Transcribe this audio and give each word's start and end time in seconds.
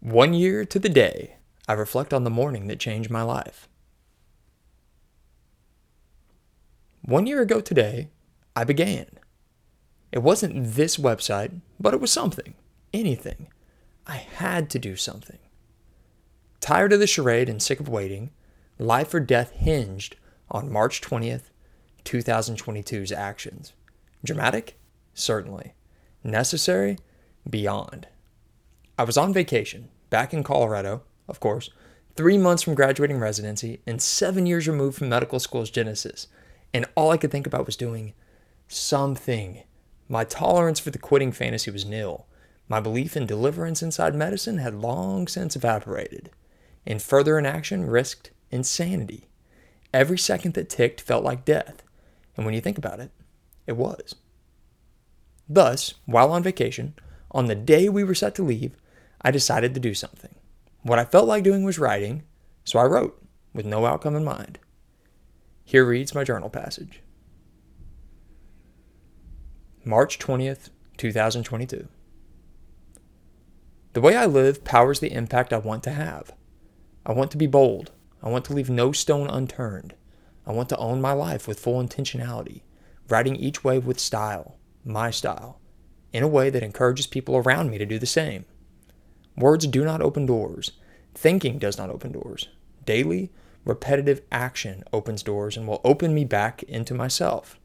One 0.00 0.32
year 0.32 0.64
to 0.64 0.78
the 0.78 0.88
day, 0.88 1.36
I 1.68 1.74
reflect 1.74 2.14
on 2.14 2.24
the 2.24 2.30
morning 2.30 2.68
that 2.68 2.80
changed 2.80 3.10
my 3.10 3.20
life. 3.20 3.68
One 7.02 7.26
year 7.26 7.42
ago 7.42 7.60
today, 7.60 8.08
I 8.56 8.64
began. 8.64 9.06
It 10.10 10.20
wasn't 10.20 10.72
this 10.74 10.96
website, 10.96 11.60
but 11.78 11.92
it 11.92 12.00
was 12.00 12.10
something, 12.10 12.54
anything. 12.94 13.48
I 14.06 14.16
had 14.16 14.70
to 14.70 14.78
do 14.78 14.96
something. 14.96 15.38
Tired 16.60 16.94
of 16.94 17.00
the 17.00 17.06
charade 17.06 17.50
and 17.50 17.62
sick 17.62 17.78
of 17.78 17.88
waiting, 17.88 18.30
life 18.78 19.12
or 19.12 19.20
death 19.20 19.50
hinged 19.50 20.16
on 20.50 20.72
March 20.72 21.02
20th, 21.02 21.50
2022's 22.06 23.12
actions. 23.12 23.74
Dramatic? 24.24 24.78
Certainly. 25.12 25.74
Necessary? 26.24 26.96
Beyond. 27.48 28.08
I 29.00 29.04
was 29.04 29.16
on 29.16 29.32
vacation, 29.32 29.88
back 30.10 30.34
in 30.34 30.42
Colorado, 30.42 31.04
of 31.26 31.40
course, 31.40 31.70
three 32.16 32.36
months 32.36 32.62
from 32.62 32.74
graduating 32.74 33.18
residency, 33.18 33.80
and 33.86 34.02
seven 34.02 34.44
years 34.44 34.68
removed 34.68 34.98
from 34.98 35.08
medical 35.08 35.40
school's 35.40 35.70
genesis. 35.70 36.26
And 36.74 36.84
all 36.94 37.10
I 37.10 37.16
could 37.16 37.30
think 37.30 37.46
about 37.46 37.64
was 37.64 37.76
doing 37.76 38.12
something. 38.68 39.62
My 40.06 40.24
tolerance 40.24 40.78
for 40.80 40.90
the 40.90 40.98
quitting 40.98 41.32
fantasy 41.32 41.70
was 41.70 41.86
nil. 41.86 42.26
My 42.68 42.78
belief 42.78 43.16
in 43.16 43.24
deliverance 43.24 43.80
inside 43.80 44.14
medicine 44.14 44.58
had 44.58 44.74
long 44.74 45.28
since 45.28 45.56
evaporated. 45.56 46.28
And 46.86 47.00
further 47.00 47.38
inaction 47.38 47.86
risked 47.86 48.32
insanity. 48.50 49.28
Every 49.94 50.18
second 50.18 50.52
that 50.56 50.68
ticked 50.68 51.00
felt 51.00 51.24
like 51.24 51.46
death. 51.46 51.82
And 52.36 52.44
when 52.44 52.54
you 52.54 52.60
think 52.60 52.76
about 52.76 53.00
it, 53.00 53.12
it 53.66 53.78
was. 53.78 54.14
Thus, 55.48 55.94
while 56.04 56.32
on 56.32 56.42
vacation, 56.42 56.92
on 57.30 57.46
the 57.46 57.54
day 57.54 57.88
we 57.88 58.04
were 58.04 58.14
set 58.14 58.34
to 58.34 58.42
leave, 58.42 58.76
I 59.22 59.30
decided 59.30 59.74
to 59.74 59.80
do 59.80 59.94
something. 59.94 60.34
What 60.82 60.98
I 60.98 61.04
felt 61.04 61.28
like 61.28 61.44
doing 61.44 61.62
was 61.62 61.78
writing, 61.78 62.22
so 62.64 62.78
I 62.78 62.84
wrote, 62.84 63.22
with 63.52 63.66
no 63.66 63.84
outcome 63.84 64.16
in 64.16 64.24
mind. 64.24 64.58
Here 65.64 65.84
reads 65.84 66.14
my 66.14 66.24
journal 66.24 66.50
passage 66.50 67.02
March 69.84 70.18
20th, 70.18 70.70
2022. 70.96 71.88
The 73.92 74.00
way 74.00 74.16
I 74.16 74.26
live 74.26 74.64
powers 74.64 75.00
the 75.00 75.12
impact 75.12 75.52
I 75.52 75.58
want 75.58 75.82
to 75.84 75.90
have. 75.90 76.32
I 77.04 77.12
want 77.12 77.30
to 77.32 77.36
be 77.36 77.46
bold. 77.46 77.90
I 78.22 78.28
want 78.28 78.44
to 78.46 78.52
leave 78.52 78.70
no 78.70 78.92
stone 78.92 79.28
unturned. 79.28 79.94
I 80.46 80.52
want 80.52 80.68
to 80.70 80.76
own 80.76 81.00
my 81.00 81.12
life 81.12 81.48
with 81.48 81.60
full 81.60 81.82
intentionality, 81.82 82.62
writing 83.08 83.36
each 83.36 83.64
wave 83.64 83.86
with 83.86 83.98
style, 83.98 84.58
my 84.84 85.10
style, 85.10 85.60
in 86.12 86.22
a 86.22 86.28
way 86.28 86.50
that 86.50 86.62
encourages 86.62 87.06
people 87.06 87.36
around 87.36 87.70
me 87.70 87.78
to 87.78 87.86
do 87.86 87.98
the 87.98 88.06
same. 88.06 88.44
Words 89.40 89.66
do 89.66 89.84
not 89.84 90.02
open 90.02 90.26
doors. 90.26 90.72
Thinking 91.14 91.58
does 91.58 91.78
not 91.78 91.88
open 91.88 92.12
doors. 92.12 92.48
Daily, 92.84 93.30
repetitive 93.64 94.20
action 94.30 94.84
opens 94.92 95.22
doors 95.22 95.56
and 95.56 95.66
will 95.66 95.80
open 95.82 96.14
me 96.14 96.26
back 96.26 96.62
into 96.64 96.92
myself. 96.92 97.58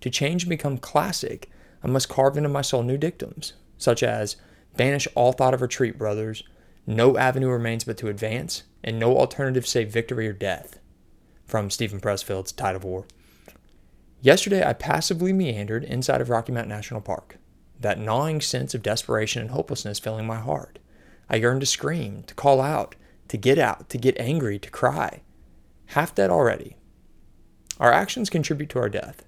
To 0.00 0.10
change 0.10 0.42
and 0.42 0.50
become 0.50 0.78
classic, 0.78 1.48
I 1.82 1.86
must 1.86 2.08
carve 2.08 2.36
into 2.36 2.48
my 2.48 2.62
soul 2.62 2.82
new 2.82 2.98
dictums, 2.98 3.52
such 3.78 4.02
as 4.02 4.34
banish 4.76 5.06
all 5.14 5.32
thought 5.32 5.54
of 5.54 5.62
retreat, 5.62 5.96
brothers, 5.96 6.42
no 6.88 7.16
avenue 7.16 7.48
remains 7.48 7.84
but 7.84 7.96
to 7.98 8.08
advance, 8.08 8.64
and 8.82 8.98
no 8.98 9.16
alternative 9.16 9.66
save 9.66 9.92
victory 9.92 10.26
or 10.26 10.32
death. 10.32 10.80
From 11.46 11.70
Steven 11.70 12.00
Pressfield's 12.00 12.50
Tide 12.50 12.74
of 12.74 12.82
War. 12.82 13.06
Yesterday, 14.20 14.64
I 14.64 14.72
passively 14.72 15.32
meandered 15.32 15.84
inside 15.84 16.20
of 16.20 16.30
Rocky 16.30 16.50
Mountain 16.50 16.70
National 16.70 17.00
Park, 17.00 17.36
that 17.78 18.00
gnawing 18.00 18.40
sense 18.40 18.74
of 18.74 18.82
desperation 18.82 19.42
and 19.42 19.50
hopelessness 19.52 20.00
filling 20.00 20.26
my 20.26 20.40
heart. 20.40 20.80
I 21.28 21.36
yearned 21.36 21.60
to 21.60 21.66
scream, 21.66 22.22
to 22.24 22.34
call 22.34 22.60
out, 22.60 22.94
to 23.28 23.36
get 23.36 23.58
out, 23.58 23.88
to 23.90 23.98
get 23.98 24.18
angry, 24.18 24.58
to 24.58 24.70
cry. 24.70 25.22
Half 25.86 26.14
dead 26.14 26.30
already. 26.30 26.76
Our 27.80 27.92
actions 27.92 28.30
contribute 28.30 28.70
to 28.70 28.78
our 28.78 28.88
death. 28.88 29.24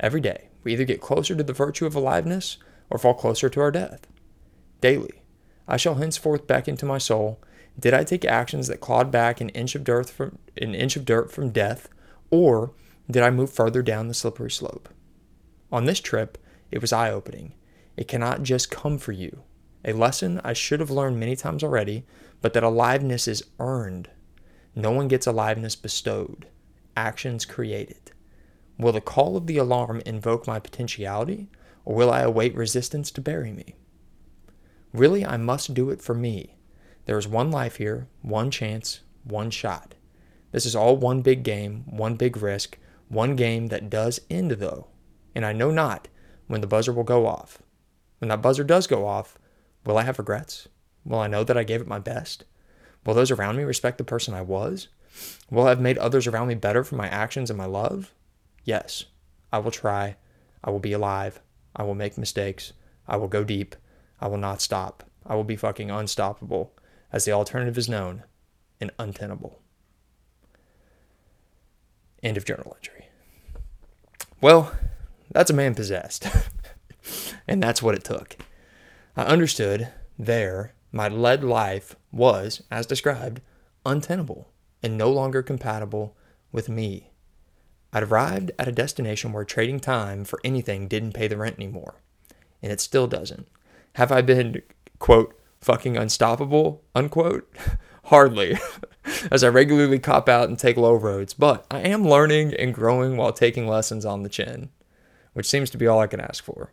Every 0.00 0.20
day, 0.20 0.48
we 0.62 0.72
either 0.72 0.84
get 0.84 1.00
closer 1.00 1.34
to 1.34 1.42
the 1.42 1.52
virtue 1.52 1.86
of 1.86 1.94
aliveness 1.94 2.58
or 2.90 2.98
fall 2.98 3.14
closer 3.14 3.48
to 3.48 3.60
our 3.60 3.70
death. 3.70 4.06
Daily, 4.80 5.22
I 5.66 5.76
shall 5.76 5.96
henceforth 5.96 6.46
beckon 6.46 6.76
to 6.76 6.86
my 6.86 6.98
soul, 6.98 7.40
did 7.78 7.94
I 7.94 8.02
take 8.02 8.24
actions 8.24 8.66
that 8.68 8.80
clawed 8.80 9.10
back 9.10 9.40
an 9.40 9.50
inch 9.50 9.74
of 9.74 9.84
dirt 9.84 10.10
from 10.10 10.38
an 10.56 10.74
inch 10.74 10.96
of 10.96 11.04
dirt 11.04 11.30
from 11.30 11.50
death, 11.50 11.88
or 12.30 12.72
did 13.10 13.22
I 13.22 13.30
move 13.30 13.52
further 13.52 13.82
down 13.82 14.08
the 14.08 14.14
slippery 14.14 14.50
slope? 14.50 14.88
On 15.70 15.84
this 15.84 16.00
trip, 16.00 16.38
it 16.70 16.80
was 16.80 16.92
eye-opening. 16.92 17.54
It 17.96 18.08
cannot 18.08 18.42
just 18.42 18.70
come 18.70 18.98
for 18.98 19.12
you. 19.12 19.42
A 19.88 19.94
lesson 19.94 20.38
I 20.44 20.52
should 20.52 20.80
have 20.80 20.90
learned 20.90 21.18
many 21.18 21.34
times 21.34 21.64
already, 21.64 22.04
but 22.42 22.52
that 22.52 22.62
aliveness 22.62 23.26
is 23.26 23.42
earned. 23.58 24.10
No 24.74 24.90
one 24.90 25.08
gets 25.08 25.26
aliveness 25.26 25.76
bestowed. 25.76 26.46
Actions 26.94 27.46
created. 27.46 28.12
Will 28.78 28.92
the 28.92 29.00
call 29.00 29.34
of 29.34 29.46
the 29.46 29.56
alarm 29.56 30.02
invoke 30.04 30.46
my 30.46 30.60
potentiality, 30.60 31.48
or 31.86 31.94
will 31.94 32.10
I 32.10 32.20
await 32.20 32.54
resistance 32.54 33.10
to 33.12 33.22
bury 33.22 33.50
me? 33.50 33.76
Really, 34.92 35.24
I 35.24 35.38
must 35.38 35.72
do 35.72 35.88
it 35.88 36.02
for 36.02 36.12
me. 36.12 36.58
There 37.06 37.16
is 37.16 37.26
one 37.26 37.50
life 37.50 37.76
here, 37.76 38.08
one 38.20 38.50
chance, 38.50 39.00
one 39.24 39.48
shot. 39.50 39.94
This 40.52 40.66
is 40.66 40.76
all 40.76 40.98
one 40.98 41.22
big 41.22 41.42
game, 41.42 41.84
one 41.86 42.14
big 42.14 42.36
risk, 42.36 42.76
one 43.08 43.36
game 43.36 43.68
that 43.68 43.88
does 43.88 44.20
end, 44.28 44.50
though. 44.50 44.88
And 45.34 45.46
I 45.46 45.54
know 45.54 45.70
not 45.70 46.08
when 46.46 46.60
the 46.60 46.66
buzzer 46.66 46.92
will 46.92 47.04
go 47.04 47.26
off. 47.26 47.62
When 48.18 48.28
that 48.28 48.42
buzzer 48.42 48.64
does 48.64 48.86
go 48.86 49.06
off, 49.06 49.38
Will 49.84 49.98
I 49.98 50.02
have 50.02 50.18
regrets? 50.18 50.68
Will 51.04 51.18
I 51.18 51.26
know 51.26 51.44
that 51.44 51.56
I 51.56 51.64
gave 51.64 51.80
it 51.80 51.86
my 51.86 51.98
best? 51.98 52.44
Will 53.04 53.14
those 53.14 53.30
around 53.30 53.56
me 53.56 53.64
respect 53.64 53.98
the 53.98 54.04
person 54.04 54.34
I 54.34 54.42
was? 54.42 54.88
Will 55.50 55.66
I 55.66 55.70
have 55.70 55.80
made 55.80 55.98
others 55.98 56.26
around 56.26 56.48
me 56.48 56.54
better 56.54 56.84
for 56.84 56.96
my 56.96 57.08
actions 57.08 57.50
and 57.50 57.56
my 57.56 57.64
love? 57.64 58.12
Yes, 58.64 59.04
I 59.52 59.58
will 59.58 59.70
try. 59.70 60.16
I 60.62 60.70
will 60.70 60.78
be 60.78 60.92
alive. 60.92 61.40
I 61.74 61.84
will 61.84 61.94
make 61.94 62.18
mistakes. 62.18 62.72
I 63.06 63.16
will 63.16 63.28
go 63.28 63.44
deep. 63.44 63.76
I 64.20 64.28
will 64.28 64.38
not 64.38 64.60
stop. 64.60 65.04
I 65.24 65.34
will 65.34 65.44
be 65.44 65.56
fucking 65.56 65.90
unstoppable, 65.90 66.72
as 67.12 67.24
the 67.24 67.32
alternative 67.32 67.78
is 67.78 67.88
known, 67.88 68.24
and 68.80 68.90
untenable. 68.98 69.60
End 72.22 72.36
of 72.36 72.44
journal 72.44 72.76
entry. 72.76 73.08
Well, 74.40 74.72
that's 75.30 75.50
a 75.50 75.54
man 75.54 75.74
possessed. 75.74 76.26
and 77.48 77.62
that's 77.62 77.82
what 77.82 77.94
it 77.94 78.04
took. 78.04 78.36
I 79.18 79.24
understood 79.24 79.88
there 80.16 80.74
my 80.92 81.08
lead 81.08 81.42
life 81.42 81.96
was, 82.12 82.62
as 82.70 82.86
described, 82.86 83.40
untenable 83.84 84.52
and 84.80 84.96
no 84.96 85.10
longer 85.10 85.42
compatible 85.42 86.16
with 86.52 86.68
me. 86.68 87.10
I'd 87.92 88.04
arrived 88.04 88.52
at 88.60 88.68
a 88.68 88.72
destination 88.72 89.32
where 89.32 89.44
trading 89.44 89.80
time 89.80 90.24
for 90.24 90.38
anything 90.44 90.86
didn't 90.86 91.14
pay 91.14 91.26
the 91.26 91.36
rent 91.36 91.56
anymore, 91.56 92.00
and 92.62 92.70
it 92.70 92.80
still 92.80 93.08
doesn't. 93.08 93.48
Have 93.96 94.12
I 94.12 94.20
been, 94.20 94.62
quote, 95.00 95.36
fucking 95.60 95.96
unstoppable, 95.96 96.84
unquote? 96.94 97.52
Hardly, 98.04 98.56
as 99.32 99.42
I 99.42 99.48
regularly 99.48 99.98
cop 99.98 100.28
out 100.28 100.48
and 100.48 100.56
take 100.56 100.76
low 100.76 100.94
roads, 100.94 101.34
but 101.34 101.66
I 101.72 101.80
am 101.80 102.08
learning 102.08 102.54
and 102.54 102.72
growing 102.72 103.16
while 103.16 103.32
taking 103.32 103.66
lessons 103.66 104.06
on 104.06 104.22
the 104.22 104.28
chin, 104.28 104.68
which 105.32 105.48
seems 105.48 105.70
to 105.70 105.76
be 105.76 105.88
all 105.88 105.98
I 105.98 106.06
can 106.06 106.20
ask 106.20 106.44
for. 106.44 106.72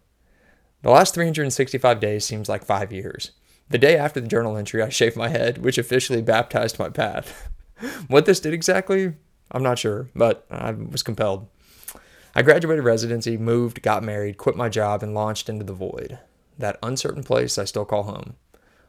The 0.85 0.91
last 0.91 1.15
365 1.15 1.99
days 1.99 2.23
seems 2.23 2.47
like 2.47 2.63
five 2.63 2.91
years. 2.93 3.31
The 3.71 3.79
day 3.79 3.97
after 3.97 4.21
the 4.21 4.27
journal 4.27 4.55
entry, 4.55 4.83
I 4.83 4.89
shaved 4.89 5.15
my 5.15 5.29
head, 5.29 5.57
which 5.57 5.79
officially 5.79 6.21
baptized 6.21 6.77
my 6.77 6.89
path. 6.89 7.49
what 8.07 8.27
this 8.27 8.39
did 8.39 8.53
exactly, 8.53 9.15
I'm 9.49 9.63
not 9.63 9.79
sure, 9.79 10.11
but 10.15 10.45
I 10.51 10.69
was 10.73 11.01
compelled. 11.01 11.47
I 12.35 12.43
graduated 12.43 12.83
residency, 12.83 13.35
moved, 13.35 13.81
got 13.81 14.03
married, 14.03 14.37
quit 14.37 14.55
my 14.55 14.69
job, 14.69 15.01
and 15.01 15.15
launched 15.15 15.49
into 15.49 15.65
the 15.65 15.73
void. 15.73 16.19
That 16.59 16.77
uncertain 16.83 17.23
place 17.23 17.57
I 17.57 17.65
still 17.65 17.85
call 17.85 18.03
home. 18.03 18.35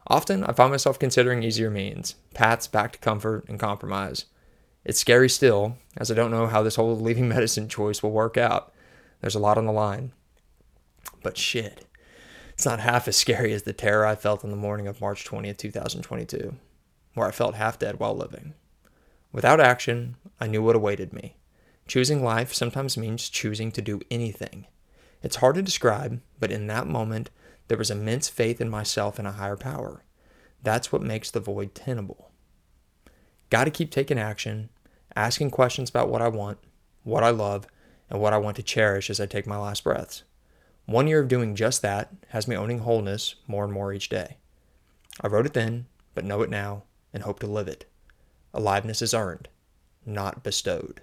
Often, 0.05 0.43
I 0.43 0.53
find 0.53 0.69
myself 0.69 0.99
considering 0.99 1.41
easier 1.41 1.71
means, 1.71 2.13
paths 2.35 2.67
back 2.67 2.91
to 2.91 2.99
comfort 2.99 3.45
and 3.49 3.59
compromise. 3.59 4.25
It's 4.85 4.99
scary 4.99 5.29
still, 5.29 5.77
as 5.97 6.11
I 6.11 6.13
don't 6.13 6.29
know 6.29 6.45
how 6.45 6.61
this 6.61 6.75
whole 6.75 6.95
leaving 6.95 7.27
medicine 7.27 7.67
choice 7.67 8.03
will 8.03 8.11
work 8.11 8.37
out. 8.37 8.71
There's 9.19 9.33
a 9.33 9.39
lot 9.39 9.57
on 9.57 9.65
the 9.65 9.71
line. 9.71 10.11
But 11.23 11.37
shit, 11.37 11.86
it's 12.57 12.65
not 12.65 12.79
half 12.79 13.07
as 13.07 13.15
scary 13.15 13.53
as 13.53 13.63
the 13.63 13.71
terror 13.71 14.03
I 14.03 14.15
felt 14.15 14.43
on 14.43 14.49
the 14.49 14.55
morning 14.55 14.87
of 14.87 14.99
March 14.99 15.23
20th, 15.25 15.57
2022, 15.57 16.55
where 17.13 17.27
I 17.27 17.31
felt 17.31 17.53
half 17.53 17.77
dead 17.77 17.99
while 17.99 18.17
living. 18.17 18.55
Without 19.31 19.59
action, 19.59 20.15
I 20.41 20.47
knew 20.47 20.63
what 20.63 20.75
awaited 20.75 21.13
me. 21.13 21.37
Choosing 21.87 22.23
life 22.23 22.55
sometimes 22.55 22.97
means 22.97 23.29
choosing 23.29 23.71
to 23.73 23.81
do 23.83 24.01
anything. 24.09 24.65
It's 25.21 25.35
hard 25.35 25.53
to 25.53 25.61
describe, 25.61 26.19
but 26.39 26.51
in 26.51 26.65
that 26.65 26.87
moment, 26.87 27.29
there 27.67 27.77
was 27.77 27.91
immense 27.91 28.27
faith 28.27 28.59
in 28.59 28.71
myself 28.71 29.19
and 29.19 29.27
a 29.27 29.33
higher 29.33 29.55
power. 29.55 30.03
That's 30.63 30.91
what 30.91 31.03
makes 31.03 31.29
the 31.29 31.39
void 31.39 31.75
tenable. 31.75 32.31
Got 33.51 33.65
to 33.65 33.71
keep 33.71 33.91
taking 33.91 34.17
action, 34.17 34.69
asking 35.15 35.51
questions 35.51 35.91
about 35.91 36.09
what 36.09 36.23
I 36.23 36.29
want, 36.29 36.57
what 37.03 37.23
I 37.23 37.29
love, 37.29 37.67
and 38.09 38.19
what 38.19 38.33
I 38.33 38.39
want 38.39 38.55
to 38.55 38.63
cherish 38.63 39.11
as 39.11 39.19
I 39.19 39.27
take 39.27 39.45
my 39.45 39.59
last 39.59 39.83
breaths. 39.83 40.23
One 40.87 41.07
year 41.07 41.19
of 41.19 41.27
doing 41.27 41.53
just 41.53 41.81
that 41.81 42.13
has 42.29 42.47
me 42.47 42.55
owning 42.55 42.79
wholeness 42.79 43.35
more 43.45 43.65
and 43.65 43.73
more 43.73 43.91
each 43.91 44.07
day. 44.07 44.37
I 45.19 45.27
wrote 45.27 45.45
it 45.45 45.53
then, 45.53 45.87
but 46.15 46.23
know 46.23 46.41
it 46.43 46.49
now 46.49 46.83
and 47.13 47.23
hope 47.23 47.39
to 47.39 47.47
live 47.47 47.67
it. 47.67 47.83
Aliveness 48.53 49.01
is 49.01 49.13
earned, 49.13 49.49
not 50.05 50.43
bestowed. 50.43 51.01